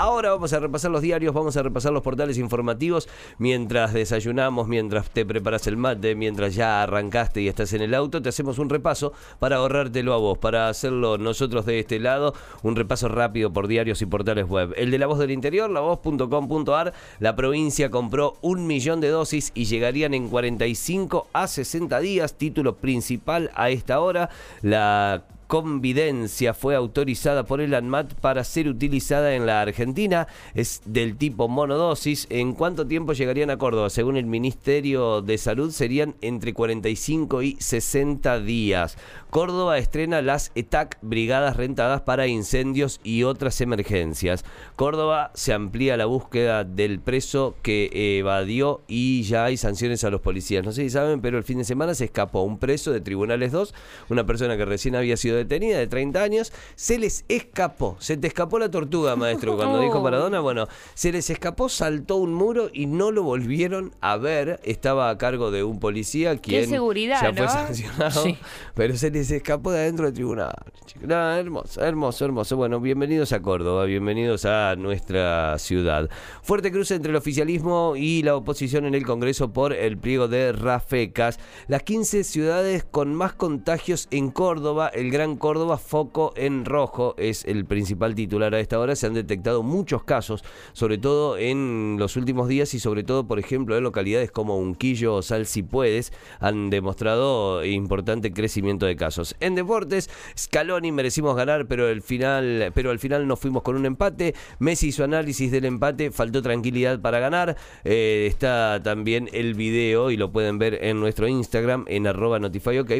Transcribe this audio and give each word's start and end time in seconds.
Ahora 0.00 0.30
vamos 0.30 0.50
a 0.54 0.60
repasar 0.60 0.90
los 0.90 1.02
diarios, 1.02 1.34
vamos 1.34 1.58
a 1.58 1.62
repasar 1.62 1.92
los 1.92 2.02
portales 2.02 2.38
informativos. 2.38 3.06
Mientras 3.36 3.92
desayunamos, 3.92 4.66
mientras 4.66 5.10
te 5.10 5.26
preparas 5.26 5.66
el 5.66 5.76
mate, 5.76 6.14
mientras 6.14 6.54
ya 6.54 6.82
arrancaste 6.82 7.42
y 7.42 7.48
estás 7.48 7.74
en 7.74 7.82
el 7.82 7.92
auto, 7.92 8.22
te 8.22 8.30
hacemos 8.30 8.58
un 8.58 8.70
repaso 8.70 9.12
para 9.38 9.56
ahorrártelo 9.56 10.14
a 10.14 10.16
vos, 10.16 10.38
para 10.38 10.70
hacerlo 10.70 11.18
nosotros 11.18 11.66
de 11.66 11.80
este 11.80 11.98
lado, 11.98 12.32
un 12.62 12.76
repaso 12.76 13.08
rápido 13.08 13.52
por 13.52 13.68
diarios 13.68 14.00
y 14.00 14.06
portales 14.06 14.48
web. 14.48 14.72
El 14.78 14.90
de 14.90 14.96
la 14.96 15.06
voz 15.06 15.18
del 15.18 15.32
interior, 15.32 15.68
lavoz.com.ar, 15.68 16.94
la 17.18 17.36
provincia 17.36 17.90
compró 17.90 18.38
un 18.40 18.66
millón 18.66 19.02
de 19.02 19.08
dosis 19.08 19.52
y 19.54 19.66
llegarían 19.66 20.14
en 20.14 20.30
45 20.30 21.26
a 21.34 21.46
60 21.46 22.00
días, 22.00 22.38
título 22.38 22.76
principal 22.76 23.50
a 23.54 23.68
esta 23.68 24.00
hora, 24.00 24.30
la 24.62 25.24
convidencia 25.50 26.54
fue 26.54 26.76
autorizada 26.76 27.42
por 27.42 27.60
el 27.60 27.74
ANMAT 27.74 28.14
para 28.14 28.44
ser 28.44 28.68
utilizada 28.68 29.34
en 29.34 29.46
la 29.46 29.60
Argentina. 29.60 30.28
Es 30.54 30.80
del 30.84 31.16
tipo 31.16 31.48
monodosis. 31.48 32.28
¿En 32.30 32.52
cuánto 32.52 32.86
tiempo 32.86 33.14
llegarían 33.14 33.50
a 33.50 33.58
Córdoba? 33.58 33.90
Según 33.90 34.16
el 34.16 34.26
Ministerio 34.26 35.22
de 35.22 35.38
Salud, 35.38 35.72
serían 35.72 36.14
entre 36.20 36.54
45 36.54 37.42
y 37.42 37.56
60 37.58 38.38
días. 38.38 38.96
Córdoba 39.30 39.78
estrena 39.78 40.22
las 40.22 40.52
ETAC, 40.54 40.98
brigadas 41.02 41.56
rentadas 41.56 42.02
para 42.02 42.28
incendios 42.28 43.00
y 43.02 43.24
otras 43.24 43.60
emergencias. 43.60 44.44
Córdoba 44.76 45.32
se 45.34 45.52
amplía 45.52 45.96
la 45.96 46.06
búsqueda 46.06 46.62
del 46.62 47.00
preso 47.00 47.56
que 47.62 48.18
evadió 48.20 48.82
y 48.86 49.22
ya 49.22 49.46
hay 49.46 49.56
sanciones 49.56 50.04
a 50.04 50.10
los 50.10 50.20
policías. 50.20 50.64
No 50.64 50.70
sé 50.70 50.82
si 50.82 50.90
saben, 50.90 51.20
pero 51.20 51.38
el 51.38 51.44
fin 51.44 51.58
de 51.58 51.64
semana 51.64 51.94
se 51.94 52.04
escapó 52.04 52.42
un 52.42 52.58
preso 52.58 52.92
de 52.92 53.00
Tribunales 53.00 53.50
2, 53.50 53.74
una 54.10 54.24
persona 54.26 54.56
que 54.56 54.64
recién 54.64 54.94
había 54.94 55.16
sido 55.16 55.39
detenida 55.40 55.78
de 55.78 55.86
30 55.86 56.22
años, 56.22 56.52
se 56.74 56.98
les 56.98 57.24
escapó, 57.28 57.96
se 58.00 58.16
te 58.16 58.26
escapó 58.26 58.58
la 58.58 58.70
tortuga, 58.70 59.16
maestro, 59.16 59.56
cuando 59.56 59.80
dijo 59.80 60.00
Maradona, 60.02 60.40
bueno, 60.40 60.68
se 60.94 61.12
les 61.12 61.28
escapó, 61.30 61.68
saltó 61.68 62.16
un 62.16 62.34
muro 62.34 62.70
y 62.72 62.86
no 62.86 63.10
lo 63.10 63.22
volvieron 63.22 63.92
a 64.00 64.16
ver, 64.16 64.60
estaba 64.64 65.10
a 65.10 65.18
cargo 65.18 65.50
de 65.50 65.64
un 65.64 65.80
policía 65.80 66.36
quien 66.38 66.68
seguridad, 66.68 67.20
ya 67.22 67.32
fue 67.34 67.48
sancionado, 67.48 68.22
Sí. 68.22 68.36
pero 68.74 68.96
se 68.96 69.10
les 69.10 69.30
escapó 69.30 69.72
de 69.72 69.80
adentro 69.80 70.06
del 70.06 70.14
tribunal. 70.14 70.54
hermoso, 71.02 71.82
hermoso, 71.82 72.24
hermoso. 72.24 72.56
Bueno, 72.56 72.80
bienvenidos 72.80 73.32
a 73.32 73.40
Córdoba, 73.40 73.84
bienvenidos 73.84 74.44
a 74.44 74.74
nuestra 74.76 75.58
ciudad. 75.58 76.08
Fuerte 76.42 76.70
cruce 76.70 76.94
entre 76.94 77.10
el 77.10 77.16
oficialismo 77.16 77.94
y 77.96 78.22
la 78.22 78.36
oposición 78.36 78.84
en 78.84 78.94
el 78.94 79.04
Congreso 79.06 79.52
por 79.52 79.72
el 79.72 79.98
pliego 79.98 80.28
de 80.28 80.52
Rafecas. 80.52 81.38
Las 81.68 81.82
15 81.82 82.24
ciudades 82.24 82.84
con 82.84 83.14
más 83.14 83.32
contagios 83.34 84.08
en 84.10 84.30
Córdoba, 84.30 84.88
el 84.88 85.10
Gran 85.10 85.29
Córdoba, 85.36 85.78
foco 85.78 86.32
en 86.36 86.64
rojo, 86.64 87.14
es 87.18 87.44
el 87.44 87.64
principal 87.64 88.14
titular 88.14 88.54
a 88.54 88.60
esta 88.60 88.78
hora. 88.78 88.96
Se 88.96 89.06
han 89.06 89.14
detectado 89.14 89.62
muchos 89.62 90.04
casos, 90.04 90.44
sobre 90.72 90.98
todo 90.98 91.38
en 91.38 91.96
los 91.98 92.16
últimos 92.16 92.48
días 92.48 92.74
y 92.74 92.80
sobre 92.80 93.02
todo, 93.02 93.26
por 93.26 93.38
ejemplo, 93.38 93.76
en 93.76 93.84
localidades 93.84 94.30
como 94.30 94.58
Unquillo 94.58 95.14
o 95.14 95.22
Sal 95.22 95.46
si 95.46 95.62
puedes, 95.62 96.12
han 96.38 96.70
demostrado 96.70 97.64
importante 97.64 98.32
crecimiento 98.32 98.86
de 98.86 98.96
casos. 98.96 99.36
En 99.40 99.54
deportes, 99.54 100.10
Scaloni 100.36 100.92
merecimos 100.92 101.36
ganar, 101.36 101.66
pero 101.66 101.88
el 101.88 102.02
final, 102.02 102.72
pero 102.74 102.90
al 102.90 102.98
final 102.98 103.26
nos 103.26 103.40
fuimos 103.40 103.62
con 103.62 103.76
un 103.76 103.86
empate. 103.86 104.34
Messi 104.58 104.88
hizo 104.88 105.04
análisis 105.04 105.50
del 105.50 105.64
empate, 105.64 106.10
faltó 106.10 106.42
tranquilidad 106.42 107.00
para 107.00 107.20
ganar. 107.20 107.56
Eh, 107.84 108.26
está 108.28 108.80
también 108.82 109.28
el 109.32 109.54
video 109.54 110.10
y 110.10 110.16
lo 110.16 110.32
pueden 110.32 110.58
ver 110.58 110.84
en 110.84 111.00
nuestro 111.00 111.28
Instagram 111.28 111.84
en 111.88 112.06
arroba. 112.06 112.38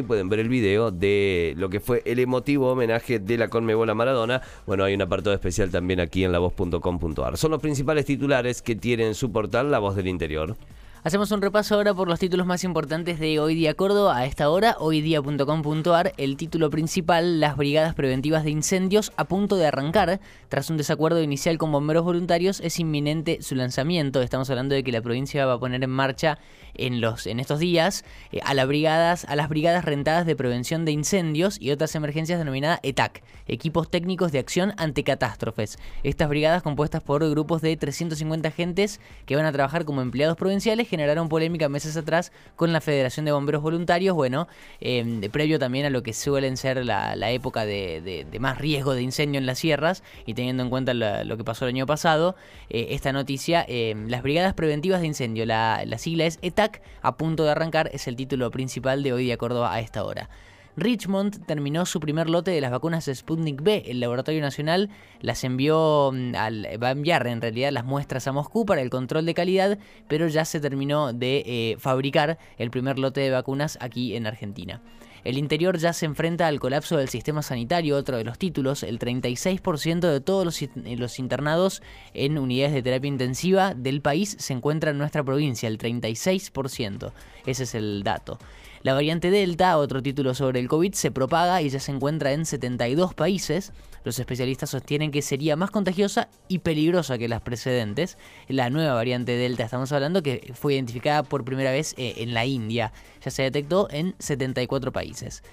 Pueden 0.07 0.29
ver 0.29 0.39
el 0.39 0.49
video 0.49 0.91
de 0.91 1.53
lo 1.57 1.69
que 1.69 1.79
fue 1.79 2.01
el 2.05 2.19
emotivo 2.21 2.71
homenaje 2.71 3.19
de 3.19 3.37
la 3.37 3.47
Conmebol 3.49 3.89
a 3.89 3.93
Maradona. 3.93 4.41
Bueno, 4.65 4.83
hay 4.83 4.93
un 4.93 5.01
apartado 5.01 5.33
especial 5.33 5.71
también 5.71 5.99
aquí 5.99 6.23
en 6.23 6.31
lavoz.com.ar. 6.31 7.37
Son 7.37 7.51
los 7.51 7.61
principales 7.61 8.05
titulares 8.05 8.61
que 8.61 8.75
tiene 8.75 9.07
en 9.07 9.15
su 9.15 9.31
portal 9.31 9.71
La 9.71 9.79
Voz 9.79 9.95
del 9.95 10.07
Interior. 10.07 10.55
Hacemos 11.03 11.31
un 11.31 11.41
repaso 11.41 11.73
ahora 11.73 11.95
por 11.95 12.07
los 12.07 12.19
títulos 12.19 12.45
más 12.45 12.63
importantes 12.63 13.19
de 13.19 13.39
Hoy 13.39 13.55
Día 13.55 13.73
Córdoba. 13.73 14.17
A 14.17 14.27
esta 14.27 14.51
hora, 14.51 14.75
hoydía.com.ar, 14.77 16.13
el 16.17 16.37
título 16.37 16.69
principal, 16.69 17.39
las 17.39 17.57
brigadas 17.57 17.95
preventivas 17.95 18.43
de 18.43 18.51
incendios 18.51 19.11
a 19.17 19.25
punto 19.25 19.55
de 19.55 19.65
arrancar. 19.65 20.19
Tras 20.47 20.69
un 20.69 20.77
desacuerdo 20.77 21.23
inicial 21.23 21.57
con 21.57 21.71
bomberos 21.71 22.03
voluntarios, 22.03 22.59
es 22.59 22.79
inminente 22.79 23.41
su 23.41 23.55
lanzamiento. 23.55 24.21
Estamos 24.21 24.47
hablando 24.51 24.75
de 24.75 24.83
que 24.83 24.91
la 24.91 25.01
provincia 25.01 25.43
va 25.47 25.53
a 25.53 25.59
poner 25.59 25.83
en 25.83 25.89
marcha 25.89 26.37
en, 26.75 27.01
los, 27.01 27.25
en 27.25 27.39
estos 27.39 27.57
días 27.57 28.05
eh, 28.31 28.39
a, 28.45 28.53
las 28.53 28.67
brigadas, 28.67 29.25
a 29.25 29.35
las 29.35 29.49
brigadas 29.49 29.83
rentadas 29.85 30.27
de 30.27 30.35
prevención 30.35 30.85
de 30.85 30.91
incendios 30.91 31.59
y 31.59 31.71
otras 31.71 31.95
emergencias 31.95 32.37
denominada 32.37 32.79
ETAC, 32.83 33.23
equipos 33.47 33.89
técnicos 33.89 34.31
de 34.31 34.37
acción 34.37 34.73
ante 34.77 35.03
catástrofes. 35.03 35.79
Estas 36.03 36.29
brigadas, 36.29 36.61
compuestas 36.61 37.01
por 37.01 37.27
grupos 37.27 37.63
de 37.63 37.75
350 37.75 38.49
agentes 38.49 38.99
que 39.25 39.35
van 39.35 39.45
a 39.45 39.51
trabajar 39.51 39.83
como 39.83 40.01
empleados 40.01 40.37
provinciales, 40.37 40.90
generaron 40.91 41.27
polémica 41.29 41.67
meses 41.69 41.97
atrás 41.97 42.31
con 42.55 42.71
la 42.71 42.81
Federación 42.81 43.25
de 43.25 43.31
Bomberos 43.31 43.63
Voluntarios, 43.63 44.13
bueno, 44.15 44.47
eh, 44.81 45.27
previo 45.31 45.57
también 45.57 45.87
a 45.87 45.89
lo 45.89 46.03
que 46.03 46.13
suelen 46.13 46.57
ser 46.57 46.85
la, 46.85 47.31
época 47.31 47.65
de, 47.65 48.01
de- 48.01 48.25
de 48.29 48.39
más 48.39 48.59
riesgo 48.59 48.93
de 48.93 49.01
incendio 49.01 49.39
en 49.39 49.45
las 49.47 49.57
sierras 49.57 50.03
y 50.27 50.35
teniendo 50.35 50.61
en 50.61 50.69
cuenta 50.69 50.93
lo 50.93 51.37
que 51.37 51.43
pasó 51.43 51.65
el 51.65 51.69
año 51.69 51.87
pasado, 51.87 52.35
eh, 52.69 52.89
esta 52.91 53.11
noticia, 53.11 53.65
eh, 53.67 53.95
las 54.07 54.21
brigadas 54.21 54.53
preventivas 54.53 55.01
de 55.01 55.07
incendio, 55.07 55.45
la, 55.47 55.81
la 55.85 55.97
sigla 55.97 56.25
es 56.25 56.37
ETAC, 56.43 56.81
a 57.01 57.15
punto 57.17 57.45
de 57.45 57.51
arrancar, 57.51 57.89
es 57.93 58.07
el 58.07 58.15
título 58.17 58.51
principal 58.51 59.01
de 59.01 59.13
Hoy 59.13 59.23
Día 59.23 59.37
Córdoba 59.37 59.73
a 59.73 59.79
esta 59.79 60.03
hora. 60.03 60.29
Richmond 60.77 61.45
terminó 61.45 61.85
su 61.85 61.99
primer 61.99 62.29
lote 62.29 62.51
de 62.51 62.61
las 62.61 62.71
vacunas 62.71 63.09
Sputnik 63.13 63.61
B. 63.61 63.83
El 63.87 63.99
Laboratorio 63.99 64.41
Nacional 64.41 64.89
las 65.19 65.43
envió 65.43 66.11
mm, 66.13 66.35
al, 66.35 66.67
va 66.81 66.89
a 66.89 66.91
enviar 66.91 67.27
en 67.27 67.41
realidad 67.41 67.71
las 67.71 67.85
muestras 67.85 68.27
a 68.27 68.31
Moscú 68.31 68.65
para 68.65 68.81
el 68.81 68.89
control 68.89 69.25
de 69.25 69.33
calidad, 69.33 69.79
pero 70.07 70.27
ya 70.27 70.45
se 70.45 70.59
terminó 70.59 71.13
de 71.13 71.43
eh, 71.45 71.75
fabricar 71.79 72.37
el 72.57 72.71
primer 72.71 72.99
lote 72.99 73.21
de 73.21 73.31
vacunas 73.31 73.77
aquí 73.81 74.15
en 74.15 74.27
Argentina. 74.27 74.81
El 75.23 75.37
interior 75.37 75.77
ya 75.77 75.93
se 75.93 76.05
enfrenta 76.05 76.47
al 76.47 76.59
colapso 76.59 76.97
del 76.97 77.09
sistema 77.09 77.43
sanitario, 77.43 77.95
otro 77.95 78.17
de 78.17 78.23
los 78.23 78.39
títulos. 78.39 78.83
El 78.83 78.97
36% 78.97 79.99
de 79.99 80.19
todos 80.21 80.61
eh, 80.61 80.69
los 80.97 81.19
internados 81.19 81.83
en 82.13 82.37
unidades 82.37 82.73
de 82.73 82.81
terapia 82.81 83.07
intensiva 83.07 83.73
del 83.75 84.01
país 84.01 84.35
se 84.39 84.53
encuentra 84.53 84.91
en 84.91 84.97
nuestra 84.97 85.23
provincia, 85.23 85.67
el 85.67 85.77
36%. 85.77 87.11
Ese 87.45 87.63
es 87.63 87.75
el 87.75 88.03
dato. 88.03 88.39
La 88.81 88.93
variante 88.95 89.29
Delta, 89.29 89.77
otro 89.77 90.01
título 90.01 90.33
sobre 90.33 90.59
el 90.59 90.67
COVID, 90.67 90.93
se 90.93 91.11
propaga 91.11 91.61
y 91.61 91.69
ya 91.69 91.79
se 91.79 91.91
encuentra 91.91 92.31
en 92.31 92.45
72 92.45 93.13
países. 93.13 93.73
Los 94.03 94.17
especialistas 94.19 94.69
sostienen 94.71 95.11
que 95.11 95.21
sería 95.21 95.55
más 95.55 95.69
contagiosa 95.71 96.27
y 96.47 96.59
peligrosa 96.59 97.17
que 97.17 97.27
las 97.27 97.41
precedentes. 97.41 98.17
La 98.47 98.69
nueva 98.69 98.93
variante 98.95 99.33
Delta, 99.33 99.63
estamos 99.65 99.91
hablando, 99.91 100.23
que 100.23 100.51
fue 100.55 100.73
identificada 100.73 101.23
por 101.23 101.45
primera 101.45 101.71
vez 101.71 101.93
eh, 101.97 102.15
en 102.17 102.33
la 102.33 102.45
India. 102.45 102.93
Ya 103.23 103.31
se 103.31 103.43
detectó 103.43 103.87
en 103.91 104.15
74 104.19 104.91
países. 104.91 105.43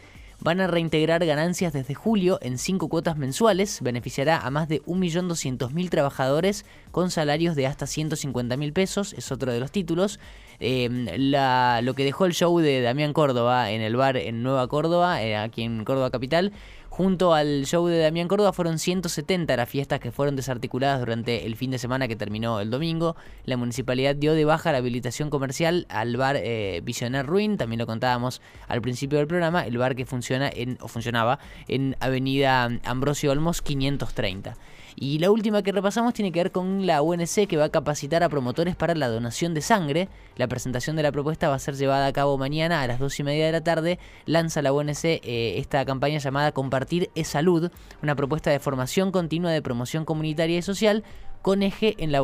Van 0.41 0.60
a 0.60 0.69
reintegrar 0.69 1.26
ganancias 1.26 1.72
desde 1.72 1.94
julio 1.94 2.38
en 2.42 2.58
cinco 2.58 2.88
cuotas 2.88 3.16
mensuales. 3.16 3.82
Beneficiará 3.82 4.38
a 4.38 4.50
más 4.50 4.69
de 4.69 4.81
1.200.000 4.84 5.91
trabajadores 5.91 6.64
con 6.92 7.10
salarios 7.10 7.56
de 7.56 7.66
hasta 7.66 7.87
150.000 7.87 8.72
pesos. 8.72 9.14
Es 9.14 9.32
otro 9.32 9.53
de 9.53 9.58
los 9.58 9.72
títulos. 9.72 10.20
Eh, 10.60 10.88
la- 11.19 11.81
lo 11.82 11.94
que 11.94 12.04
dejó 12.04 12.25
el 12.25 12.34
show 12.34 12.56
de 12.60 12.81
Damián 12.82 13.12
Córdoba 13.12 13.72
en 13.72 13.81
el 13.81 13.97
bar 13.97 14.16
en 14.16 14.44
Nueva 14.44 14.69
Córdoba, 14.69 15.20
eh, 15.22 15.37
aquí 15.37 15.62
en 15.62 15.84
Córdoba 15.84 16.10
Capital, 16.10 16.53
Junto 16.98 17.32
al 17.32 17.64
show 17.64 17.86
de 17.86 18.00
Damián 18.00 18.26
Córdoba 18.26 18.53
fueron 18.53 18.81
170 18.81 19.56
las 19.56 19.69
fiestas 19.69 20.00
que 20.00 20.10
fueron 20.10 20.34
desarticuladas 20.34 20.98
durante 20.98 21.47
el 21.47 21.54
fin 21.54 21.70
de 21.70 21.78
semana 21.78 22.09
que 22.09 22.16
terminó 22.16 22.59
el 22.59 22.70
domingo. 22.70 23.14
La 23.44 23.56
municipalidad 23.56 24.16
dio 24.16 24.34
de 24.34 24.44
baja 24.44 24.72
la 24.72 24.78
habilitación 24.78 25.31
comercial 25.31 25.87
al 25.91 26.16
bar 26.16 26.34
eh, 26.42 26.81
Visionar 26.82 27.25
Ruin, 27.25 27.56
también 27.56 27.78
lo 27.78 27.87
contábamos 27.87 28.43
al 28.67 28.82
principio 28.82 29.19
del 29.19 29.28
programa, 29.28 29.64
el 29.64 29.78
bar 29.78 29.94
que 29.94 30.06
funciona 30.06 30.50
en, 30.52 30.76
o 30.81 30.88
funcionaba 30.88 31.38
en 31.69 31.94
Avenida 32.00 32.69
Ambrosio 32.82 33.31
Olmos 33.31 33.62
530. 33.62 34.56
Y 35.00 35.20
la 35.20 35.30
última 35.30 35.62
que 35.62 35.70
repasamos 35.70 36.12
tiene 36.12 36.32
que 36.32 36.40
ver 36.40 36.50
con 36.50 36.84
la 36.84 37.02
UNC 37.02 37.46
que 37.46 37.56
va 37.56 37.66
a 37.66 37.68
capacitar 37.68 38.24
a 38.24 38.28
promotores 38.28 38.74
para 38.74 38.96
la 38.96 39.08
donación 39.08 39.54
de 39.54 39.60
sangre. 39.60 40.08
La 40.36 40.48
presentación 40.48 40.96
de 40.96 41.04
la 41.04 41.12
propuesta 41.12 41.48
va 41.48 41.54
a 41.54 41.60
ser 41.60 41.76
llevada 41.76 42.06
a 42.06 42.12
cabo 42.12 42.36
mañana 42.36 42.82
a 42.82 42.86
las 42.88 42.98
2 42.98 43.20
y 43.20 43.22
media 43.22 43.46
de 43.46 43.52
la 43.52 43.62
tarde. 43.62 44.00
Lanza 44.26 44.60
la 44.60 44.72
UNC 44.72 45.04
eh, 45.04 45.58
esta 45.58 45.84
campaña 45.84 46.18
llamada 46.18 46.50
Compartir 46.50 47.10
es 47.14 47.28
Salud, 47.28 47.70
una 48.02 48.16
propuesta 48.16 48.50
de 48.50 48.58
formación 48.58 49.12
continua 49.12 49.52
de 49.52 49.62
promoción 49.62 50.04
comunitaria 50.04 50.58
y 50.58 50.62
social 50.62 51.04
con 51.42 51.62
eje 51.62 51.94
en 51.98 52.10
la, 52.10 52.20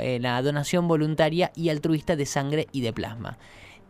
en 0.00 0.22
la 0.22 0.40
donación 0.40 0.88
voluntaria 0.88 1.52
y 1.54 1.68
altruista 1.68 2.16
de 2.16 2.24
sangre 2.24 2.68
y 2.72 2.80
de 2.80 2.94
plasma. 2.94 3.36